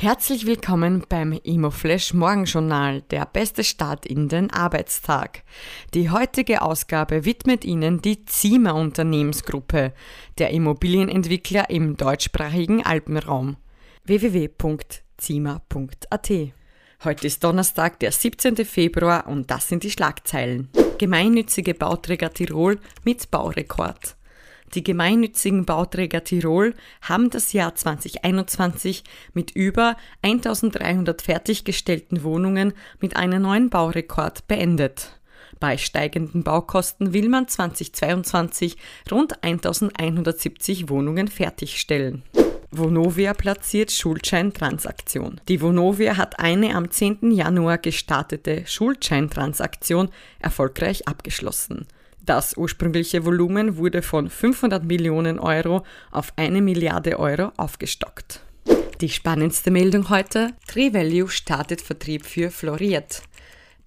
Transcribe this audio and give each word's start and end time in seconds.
Herzlich 0.00 0.46
willkommen 0.46 1.04
beim 1.10 1.32
ImmoFlash 1.32 2.14
Morgenjournal, 2.14 3.02
der 3.10 3.26
beste 3.26 3.62
Start 3.62 4.06
in 4.06 4.30
den 4.30 4.50
Arbeitstag. 4.50 5.42
Die 5.92 6.08
heutige 6.08 6.62
Ausgabe 6.62 7.26
widmet 7.26 7.66
Ihnen 7.66 8.00
die 8.00 8.24
Ziemer 8.24 8.76
Unternehmensgruppe, 8.76 9.92
der 10.38 10.52
Immobilienentwickler 10.52 11.68
im 11.68 11.98
deutschsprachigen 11.98 12.82
Alpenraum. 12.82 13.58
www.ziemer.at 14.06 16.30
Heute 17.04 17.26
ist 17.26 17.44
Donnerstag, 17.44 18.00
der 18.00 18.12
17. 18.12 18.56
Februar 18.64 19.26
und 19.26 19.50
das 19.50 19.68
sind 19.68 19.82
die 19.82 19.90
Schlagzeilen. 19.90 20.70
Gemeinnützige 20.96 21.74
Bauträger 21.74 22.32
Tirol 22.32 22.80
mit 23.04 23.30
Baurekord. 23.30 24.16
Die 24.74 24.84
gemeinnützigen 24.84 25.64
Bauträger 25.64 26.22
Tirol 26.22 26.74
haben 27.02 27.28
das 27.30 27.52
Jahr 27.52 27.74
2021 27.74 29.02
mit 29.34 29.50
über 29.50 29.96
1300 30.22 31.22
fertiggestellten 31.22 32.22
Wohnungen 32.22 32.72
mit 33.00 33.16
einem 33.16 33.42
neuen 33.42 33.68
Baurekord 33.68 34.46
beendet. 34.46 35.18
Bei 35.58 35.76
steigenden 35.76 36.44
Baukosten 36.44 37.12
will 37.12 37.28
man 37.28 37.48
2022 37.48 38.76
rund 39.10 39.42
1170 39.42 40.88
Wohnungen 40.88 41.26
fertigstellen. 41.26 42.22
Vonovia 42.70 43.34
platziert 43.34 43.90
Schuldscheintransaktion. 43.90 45.40
Die 45.48 45.60
Vonovia 45.60 46.16
hat 46.16 46.38
eine 46.38 46.76
am 46.76 46.88
10. 46.88 47.32
Januar 47.32 47.78
gestartete 47.78 48.62
Schuldscheintransaktion 48.64 50.10
erfolgreich 50.38 51.08
abgeschlossen. 51.08 51.88
Das 52.24 52.56
ursprüngliche 52.56 53.24
Volumen 53.24 53.76
wurde 53.76 54.02
von 54.02 54.28
500 54.28 54.84
Millionen 54.84 55.38
Euro 55.38 55.84
auf 56.10 56.32
eine 56.36 56.60
Milliarde 56.60 57.18
Euro 57.18 57.52
aufgestockt. 57.56 58.40
Die 59.00 59.08
spannendste 59.08 59.70
Meldung 59.70 60.10
heute: 60.10 60.50
Trivalue 60.68 61.28
startet 61.28 61.80
Vertrieb 61.80 62.26
für 62.26 62.50
Floriet. 62.50 63.22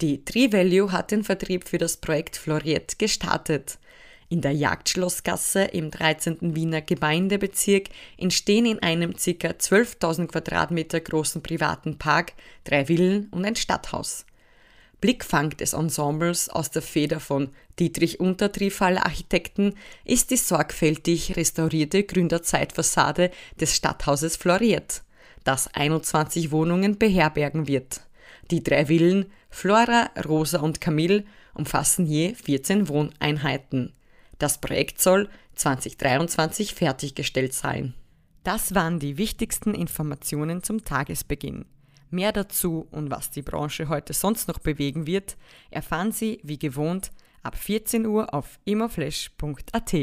Die 0.00 0.24
Trivalue 0.24 0.90
hat 0.90 1.12
den 1.12 1.22
Vertrieb 1.22 1.68
für 1.68 1.78
das 1.78 1.98
Projekt 1.98 2.36
Floriet 2.36 2.98
gestartet. 2.98 3.78
In 4.28 4.40
der 4.40 4.52
Jagdschlossgasse 4.52 5.62
im 5.62 5.92
13. 5.92 6.56
Wiener 6.56 6.80
Gemeindebezirk 6.80 7.90
entstehen 8.16 8.66
in 8.66 8.82
einem 8.82 9.12
ca. 9.12 9.18
12.000 9.20 10.26
Quadratmeter 10.26 10.98
großen 10.98 11.42
privaten 11.42 11.98
Park 11.98 12.32
drei 12.64 12.86
Villen 12.86 13.28
und 13.30 13.44
ein 13.44 13.54
Stadthaus. 13.54 14.26
Blickfang 15.04 15.50
des 15.50 15.74
Ensembles 15.74 16.48
aus 16.48 16.70
der 16.70 16.80
Feder 16.80 17.20
von 17.20 17.50
Dietrich 17.78 18.20
Untertrifaller 18.20 19.04
Architekten 19.04 19.74
ist 20.06 20.30
die 20.30 20.38
sorgfältig 20.38 21.36
restaurierte 21.36 22.04
Gründerzeitfassade 22.04 23.30
des 23.60 23.76
Stadthauses 23.76 24.36
Floriert, 24.36 25.02
das 25.44 25.68
21 25.74 26.52
Wohnungen 26.52 26.96
beherbergen 26.96 27.68
wird. 27.68 28.00
Die 28.50 28.62
drei 28.62 28.86
Villen 28.86 29.26
Flora, 29.50 30.08
Rosa 30.26 30.60
und 30.60 30.80
Camille 30.80 31.24
umfassen 31.52 32.06
je 32.06 32.34
14 32.34 32.88
Wohneinheiten. 32.88 33.92
Das 34.38 34.56
Projekt 34.56 35.02
soll 35.02 35.28
2023 35.56 36.74
fertiggestellt 36.74 37.52
sein. 37.52 37.92
Das 38.42 38.74
waren 38.74 39.00
die 39.00 39.18
wichtigsten 39.18 39.74
Informationen 39.74 40.62
zum 40.62 40.82
Tagesbeginn. 40.82 41.66
Mehr 42.14 42.30
dazu 42.30 42.86
und 42.92 43.10
was 43.10 43.30
die 43.30 43.42
Branche 43.42 43.88
heute 43.88 44.12
sonst 44.12 44.46
noch 44.46 44.60
bewegen 44.60 45.08
wird, 45.08 45.36
erfahren 45.72 46.12
Sie 46.12 46.38
wie 46.44 46.60
gewohnt 46.60 47.10
ab 47.42 47.56
14 47.56 48.06
Uhr 48.06 48.32
auf 48.32 48.60
immoflash.at. 48.64 49.94